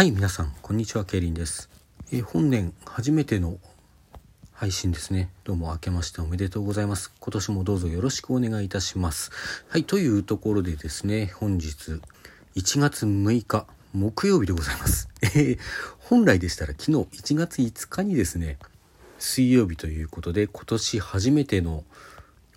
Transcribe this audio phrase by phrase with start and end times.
[0.00, 1.68] はい、皆さん、こんにちは、ケイリンです。
[2.10, 3.58] え本年初めての
[4.50, 5.28] 配信ですね。
[5.44, 7.12] どうも明けましておめでとうございます。
[7.20, 9.30] 今年もどうぞよろしくお願いいたします。
[9.68, 12.00] はい、というところでですね、本日
[12.54, 15.10] 1月6日木曜日でございます。
[15.36, 15.58] え
[15.98, 18.56] 本来でしたら昨日1月5日にですね、
[19.18, 21.84] 水曜日ということで今年初めての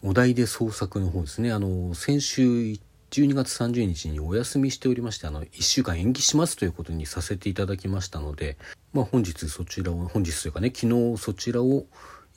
[0.02, 1.52] お題で創作の方ですね。
[1.52, 2.80] あの、先週
[3.14, 8.58] 12月30日にお休みしておりまして、あの、1週間延期しますということにさせていただきましたので、
[8.92, 11.86] まあ本日そちらを、本日というかね、昨日そちらを、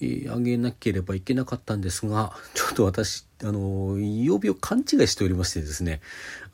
[0.02, 6.00] えーあげなければいけなかったんですが、ちょっと私、あの、曜日を勘違いしておりましてですね、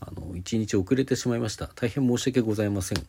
[0.00, 1.68] あの、1日遅れてしまいました。
[1.68, 3.06] 大変申し訳ございません。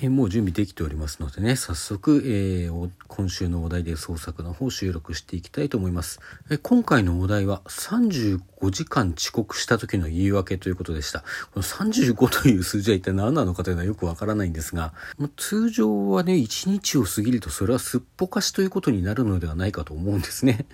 [0.00, 6.18] えもう準備できておりますのでね、早速、えー今週のお題で創作の方を収録していきたいと思います。
[6.50, 11.20] え今回のお題は35時間遅刻した時の言い訳ということでした。
[11.52, 20.64] この35という数字は一体何なのかというのはよくわからないんですが、ま通常はね、1日を過ぎるとそれはすっぽかしということになるのではないかと思うんですね。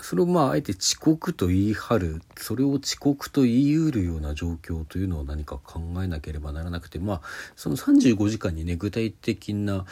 [0.00, 7.20] それをまああえて遅刻と言い張るそれを遅刻と言い得るような状況というのを何か考えなければならなくてまあ
[7.56, 9.84] その35時間にね具体的な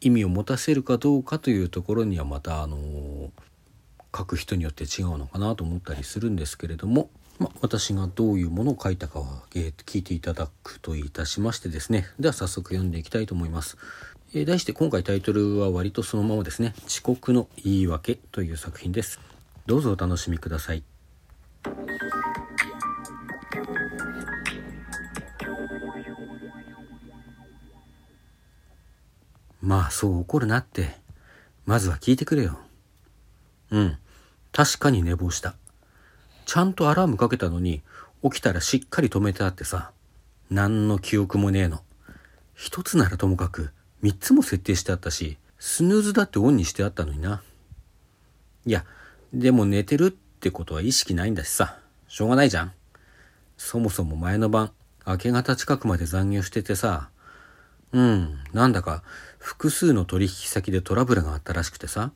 [0.00, 3.30] 意味を持たせるかどうかというところにはまたあの
[4.16, 13.78] 書く人によって違うのかなと思ったりするんですけれども、まあ、私がどういうものを書いたかは、えー聞いていただくといたしましてですねでは早速読んでいきたいと思います。
[14.34, 19.20] えー題して今回タイトルは割とそのままですね「遅刻の言い訳」という作品です。
[19.64, 20.82] どうぞお楽しみください。
[29.62, 30.98] まあそう怒るなって。
[31.64, 32.58] まずは聞いてくれよ。
[33.70, 33.98] うん。
[34.52, 35.54] 確かに寝坊した。
[36.44, 37.80] ちゃんとアラームかけたのに
[38.22, 39.92] 起きたらしっかり止めてあってさ。
[40.50, 41.82] 何の記憶もねえの。
[42.54, 43.70] 一つならともかく
[44.02, 47.42] 三つも設定してあったしスヌーズだってオンにしてあったのにな。
[48.64, 48.84] いや
[49.32, 51.78] でも寝てるってことは意識ないんだしさ。
[52.06, 52.72] しょうがないじゃん。
[53.56, 54.72] そもそも前の晩
[55.06, 57.10] 明け方近くまで残業しててさ。
[57.92, 59.02] うんなんだか
[59.38, 62.12] 複数の取引先でトラブルがあったらしくてさ。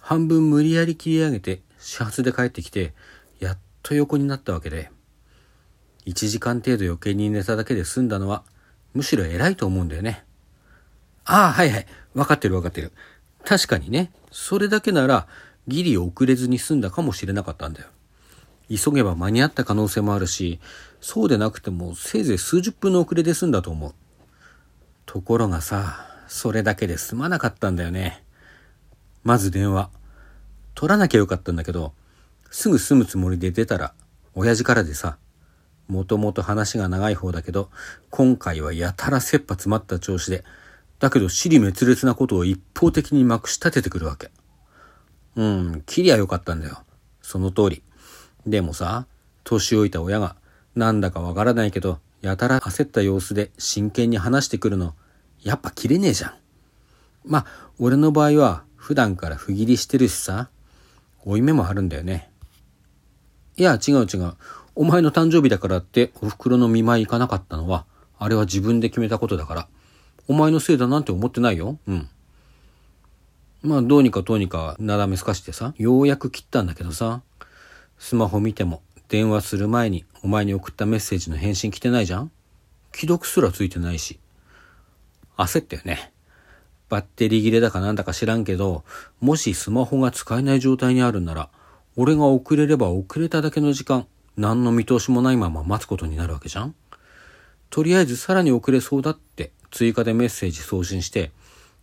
[0.00, 2.94] 半分無理やり切り上げて始発で帰ってきて
[3.38, 4.90] やっと横になったわけで。
[6.06, 8.44] 1時間程度余計に寝ただけで済んだのは
[8.94, 10.25] むしろ偉いと思うんだよね。
[11.26, 11.86] ああはいはい。
[12.14, 12.92] 分かってる分かってる。
[13.44, 14.10] 確かにね。
[14.30, 15.26] それだけなら
[15.68, 17.88] ギリ遅れずに済んだかもしれなかったんだよ。
[18.68, 20.58] 急げば間に合った可能性もあるし
[21.00, 23.94] そうでなくてもせいぜい数十分の遅れで済んだと思う。
[25.04, 28.22] ところがさそれだけで済まなかったんだよね。
[29.22, 29.90] まず電話。
[30.76, 31.92] 取らなきゃよかったんだけど
[32.50, 33.94] すぐ済むつもりで出たら
[34.34, 35.16] 親父からでさ
[35.88, 37.70] もともと話が長い方だけど
[38.10, 40.44] 今回はやたら切羽詰まった調子で
[40.98, 44.30] だけど尻滅裂なことを一方的にまくし立ててくるわけ。
[45.36, 46.78] うん切りゃよかったんだよ。
[47.20, 47.82] その通り。
[48.46, 49.06] でもさ
[49.44, 50.36] 年老いた親が
[50.74, 54.94] なんだかわからないけどやたら焦った様子で真剣に話してくるの
[55.42, 56.34] やっぱ切れねえじゃん。
[57.24, 57.46] まあ
[57.78, 60.48] 俺の場合は普段から不義理してるしさ
[61.24, 62.30] 負い目もあるんだよね。
[63.56, 64.34] いや違う違う。
[64.74, 67.86] お前の誕生日だからってお袋の見舞い行かなかったのは
[68.18, 69.68] あれは自分で決めたことだから。
[70.28, 71.78] お前のせいだなんて思ってないよ。
[71.86, 72.08] うん。
[73.62, 77.22] まあどうにかどうにかなだめすかしてさようやく切ったんだけどさ
[77.98, 82.30] スマホ見ても電話する前にお前に送ったメッセージの返信来てないじゃん。
[82.92, 84.18] 既読すらついてないし。
[85.36, 86.12] 焦ったよね。
[86.88, 88.84] バッテリー切れだかなんだか知らんけど
[89.20, 91.48] もしスマホが使えない状態にあるなら
[91.96, 94.06] 俺が遅れれば遅れただけの時間
[94.36, 96.74] 何の見通しもないまま待つことになるわけじゃん。
[97.70, 101.32] とりあえずさらに遅れそうだって追加でメッセージ送信して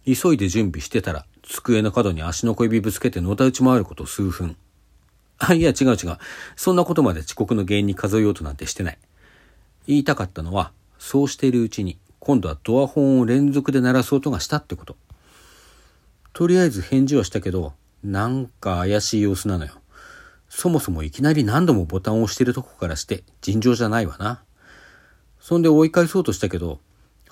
[0.03, 4.57] 急いで準備してたら机の角に足の小指ぶつけてのたうち回ること数分。
[5.37, 6.17] あいや違う違う。
[6.55, 8.97] そんなことまで遅刻の原因に数えようとなんてしてない。
[9.85, 14.96] 言いたかったのはそうしているうちに今度はドアホンを連続で鳴らす音がしたってこと。
[16.34, 17.73] とりあえず返事はしたけど
[18.03, 19.73] なんか怪しい様子なのよ。
[20.49, 24.41] そもそもいきなり何度もボタンを押してるとこからして尋常じゃないわな。
[25.39, 26.79] そんで追い返そうとしたけど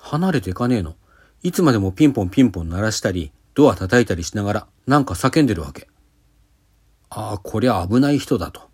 [0.02, 0.96] 離れていかねえの。
[1.42, 5.88] いつまでもピンポンピンポン鳴らしたりドア叩いたりしながらなんか叫んでるわけ。
[7.08, 8.68] ああこりゃ危ない人だと。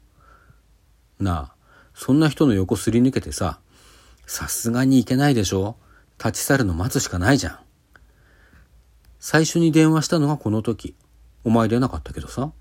[1.20, 1.54] なあ
[1.94, 3.60] そんな人の横すり抜けてさ
[4.26, 5.76] さすがにいけないでしょ。
[6.18, 7.58] 立ち去るの待つしかないじゃん。
[9.20, 10.96] 最初に電話したのがこの時。
[11.44, 12.52] お前出なかったけどさ。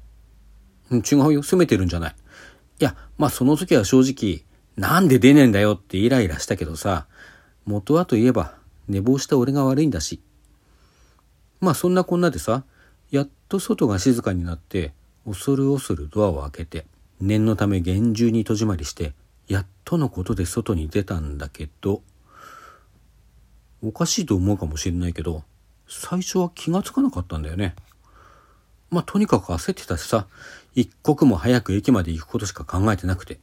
[0.92, 1.42] 違うよ。
[1.42, 2.16] 責めてるんじゃない。
[2.80, 7.08] いやまあその時は正直なんで出ねえんだよってイライラしたけどさ
[7.68, 8.56] 元はといえば
[8.88, 10.22] 寝坊した俺が悪いんだし。
[11.60, 12.64] まあそんなこんなでさ、
[13.12, 14.94] やっと外が静かになって、
[15.25, 16.86] 恐る恐るドアを開けて、
[17.19, 19.14] 念のため厳重に戸締まりして、
[19.50, 22.02] やっとのことで外に出たんだけど、
[23.84, 25.44] おかしいと思うかもしれないけど、
[25.90, 27.75] 最初は気がつかなかったんだよね。
[28.90, 30.28] まあ、とにかく焦ってたしさ、
[30.74, 33.40] 一刻も早く駅まで行くことしか考えてなくて。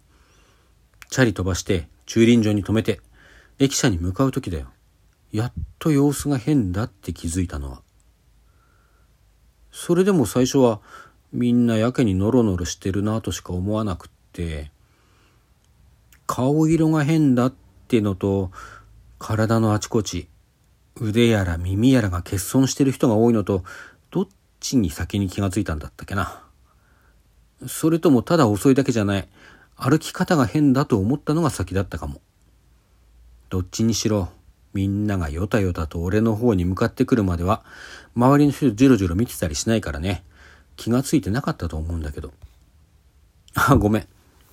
[1.11, 3.01] チャリ飛ばして駐輪場に止めて、
[3.59, 4.67] 駅舎に向かう時だよ。
[5.33, 7.83] やっと様子が変だって気づいたのは。
[9.71, 10.81] それでも最初は
[11.33, 14.71] みんなやけにノロノロしてるなとしか思わなくって、
[16.27, 17.55] 顔色が変だっ
[17.89, 18.51] てのと、
[19.19, 20.29] 体のあちこち、
[21.01, 23.65] 腕やら耳やらが欠損してる人が多いのと、
[24.11, 24.29] どっ
[24.61, 26.45] ちに先に気がついたんだったっけな。
[27.67, 29.29] それともただ遅いだけじゃない、
[29.77, 32.21] 歩き方が変だと思ったのが先だったかも。
[33.55, 34.31] どっちにしろ、
[34.73, 37.65] みんながよたよたと俺の方に向かってくるまでは、
[38.17, 40.25] 周りの人じろじろ見てたりしないからね、
[40.75, 42.33] 気がついてなかったと思うんだけど。
[43.55, 44.09] あ、ごめん。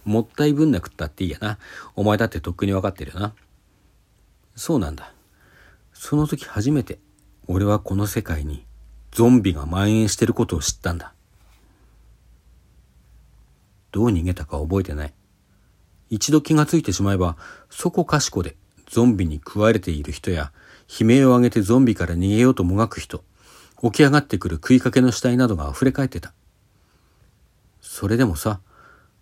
[0.05, 1.57] もったいぶんなくったっていいやな。
[1.95, 3.33] お前だってとっくにわかってるよな。
[4.55, 5.11] そうなんだ。
[5.93, 6.99] その時初めて
[7.47, 8.67] 俺はこの世界に
[9.09, 11.15] ゾンビが蔓延してることを知ったんだ。
[13.91, 15.13] どう逃げたか覚えてない。
[16.11, 17.35] 一度気がついてしまえば、
[17.71, 18.57] そこかしこで
[18.91, 20.51] ゾンビに食われている人や、
[20.99, 23.23] 悲鳴を上げてゾンビから逃げようともがく人、
[23.81, 26.33] 起き上がってくる食いかけの死体などが溢れ返ってた。
[27.79, 28.59] それでもさ、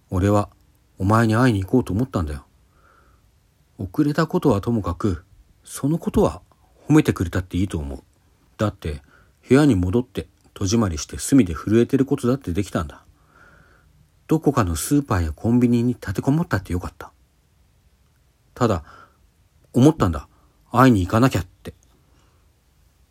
[0.09, 0.49] 俺は
[0.97, 2.45] お前に会いに行こうと思ったんだよ。
[3.77, 5.23] 遅れたことはともかく、
[5.63, 6.41] そのことは
[6.87, 8.03] 褒めてくれたっていいと思う。
[8.57, 9.03] だって、
[9.47, 13.03] 部屋に戻って戸締まりして隅で震えてることだってできたんだ。
[14.25, 17.11] どこかのスーパーやコンビニに立てこもったってよかった。
[18.55, 18.83] ただ、
[19.73, 20.27] 思ったんだ。
[20.71, 21.73] 会いに行かなきゃって。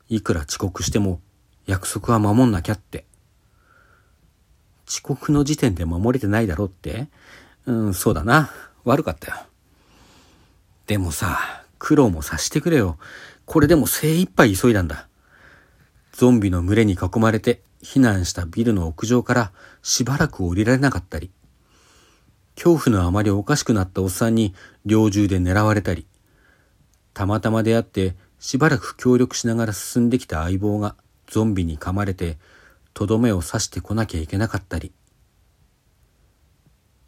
[0.09, 1.21] いくら遅刻しても
[1.67, 3.05] 約束は守んなきゃって。
[4.89, 7.09] 遅刻の時点で守れてないだろうって
[7.67, 8.51] うん、そうだな。
[8.85, 9.37] 悪かったよ。
[10.87, 11.39] でもさ、
[11.79, 12.99] 苦労もさしてくれよ。
[13.45, 15.09] これでも精一杯急いだんだ。
[16.13, 19.53] ゾンビの群れに囲まれて避難したビルの屋上から
[19.83, 21.31] しばらく降りられなかったり、
[22.57, 24.55] 恐怖のあまりおかしくなったおっさんに
[24.85, 26.07] 猟銃で狙われたり、
[27.19, 30.95] たまたま出会ってしばらく協力しながら進んできた相棒が
[31.27, 32.39] ゾンビに噛まれて
[32.95, 34.93] とどめを刺してこなきゃいけなかったり、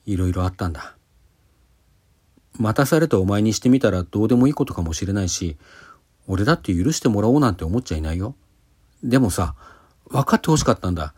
[0.06, 0.96] いろいろあったんだ。
[2.58, 5.56] 待たされたお前にしてみたらどうでもいいことかもしれないし、
[6.26, 8.34] 俺だって許してもらおうなんて思っちゃいないよ。
[9.04, 9.54] でもさ、
[10.08, 11.14] 分かってほしかったんだ。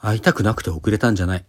[0.00, 1.44] 会いたくなくて遅れたんじゃない。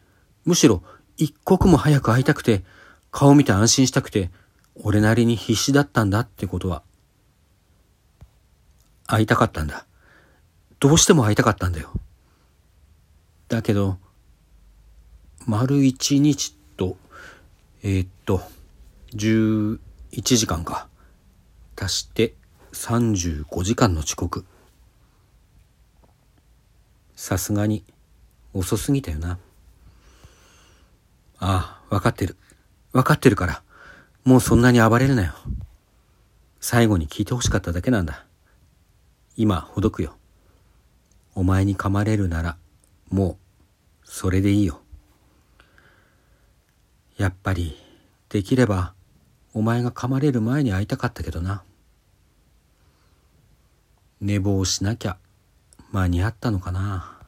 [0.45, 0.81] むしろ
[1.17, 2.63] 一刻も早く会いたくて、
[3.11, 4.31] 顔見て安心したくて、
[4.75, 6.83] 俺なりに必死だったんだってことは。
[9.07, 9.85] 会いたかったんだ。
[10.79, 11.91] どうしても会いたかったんだよ。
[13.49, 13.97] だけど、
[15.45, 16.97] 丸一日と、
[17.83, 18.41] えー、っと、
[19.15, 19.79] 11
[20.21, 20.87] 時間か。
[21.81, 22.35] 足して
[22.73, 24.45] 35時間の遅刻
[27.15, 27.83] さすがに
[28.53, 29.39] 遅すぎたよな
[31.39, 32.37] ああ分かってる
[32.93, 33.63] 分かってるから
[34.23, 35.33] もうそんなに暴れるなよ。
[36.59, 38.25] 最後に聞いてほしかっただけなんだ。
[39.35, 40.15] 今ほどくよ。
[41.33, 42.57] お前に噛まれるなら
[43.09, 43.37] もう
[44.03, 44.81] それでいいよ。
[47.17, 47.77] やっぱり
[48.29, 48.93] できれば
[49.53, 51.63] お前が噛まれる前に会いたかったけどな。
[54.19, 55.17] 寝坊しなきゃ
[55.91, 57.20] 間に合ったのかな。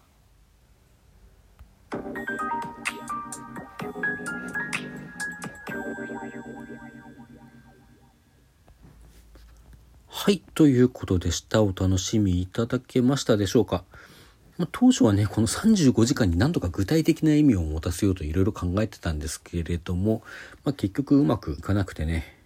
[10.23, 13.83] はいということでしたお楽しみいただけましたでしょうか、
[14.57, 20.23] まあ、当初はねこの35時間に何とか具体的な意味を持たせようといろいろ考えてたんですけれども、
[20.63, 22.37] まあ、結局うまくいかなくてね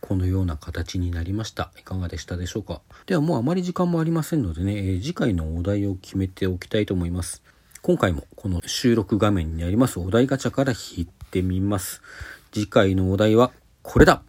[0.00, 1.70] このような形になりました。
[1.78, 7.44] いかがでしたでしょうかではもうあまり時間もありませんのでね、えー、次回のお題を決めておきたいと思います。
[7.82, 12.02] 今回もこの収録画面にありますお題ガチャから引いてみます。
[12.50, 13.52] 次回のお題は
[13.84, 14.24] これだ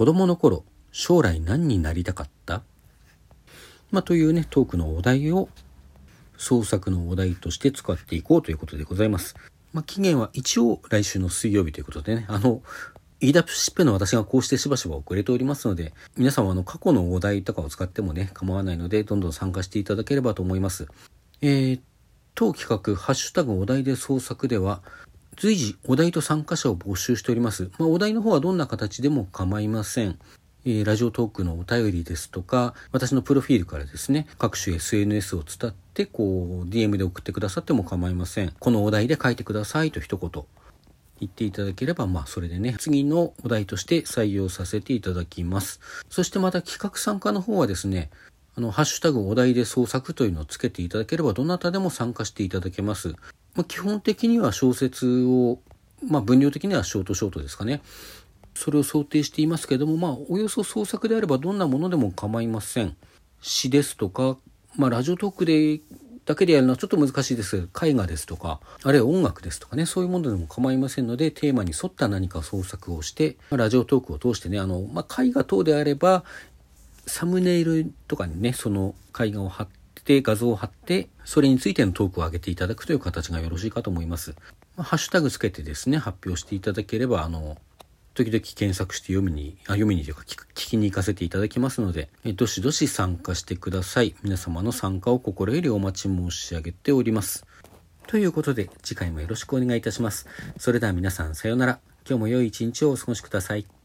[0.00, 2.62] 子供の頃、将来何になりたかった？
[3.90, 5.50] まあ、というね、トークのお題を
[6.38, 9.34] 創作のお題として使っていこうということでございます。
[9.74, 12.62] まあ、期限は一応来週の水曜日ということでね、あの、
[13.20, 20.88] 言い出しっぺの私がこうしてしばしば遅れておりますので、皆様の過去のお題とかを使ってもね、構わないので、どんどん参加していただければと思います。
[21.42, 21.80] えー、
[22.34, 24.80] 当企画、ハッシュタグお題で創作では、
[25.40, 27.70] 随時お題と参加者を募集しております。
[27.78, 30.18] まあ、お題の方はどんな形でも構いません。
[30.66, 38.52] えー、ラジオトークのお便りですとか、私のプロフィールからですね、各種 SNS を伝って、こう、DM で送ってくださっても構いません。
[38.60, 40.30] このお題で書いてくださいと一言
[41.20, 45.80] 言っていただければ、まあ、それでね、次のお題として採用させていただきます。
[46.10, 48.10] そしてまた企画参加の方はですね、
[48.56, 53.14] あの、ハッシュタグお題で創作というのをつけていただければ、どなたでも参加していただけます。
[53.60, 55.58] まあ、基本的には小説を、
[56.08, 57.82] まあ、分量的にはショートショートですかね。
[58.54, 62.96] それを想定していますけども、まあ、およそ創作であればどんなものでも構いません。
[63.42, 64.38] 詩ですとか、
[64.76, 65.80] まあ、ラジオトークで
[66.24, 67.68] だけでやるのはちょっと難しいです。
[67.82, 76.24] 絵画ですとか、あるいは音楽ですとかね、そういうものでも構いませんので、テーマに沿った何か創作をしてま、ラジオトークを通してね、あの、まあ、絵画等であれば、
[77.06, 79.68] サムネイルとかにね、その絵画を貼っ
[80.02, 84.34] て、画像を貼って、それについてのトークを上げていただくという形がよろしいかと思います。
[84.76, 87.58] ま、ハッシュタグつけてですね、発表していただければ、あの、
[88.14, 94.14] 時々検索して読みに、あ読みにというか聞きに行かせていただきますので、えどしどし参加してください。
[94.22, 97.46] 皆様の参加を心よりお待ち申し上げております。
[98.08, 100.26] ということで、次回もよろしくお願いいたします。
[100.58, 101.80] それでは皆さんさようなら。
[102.08, 103.79] 今日も良い一日をお過ごしください。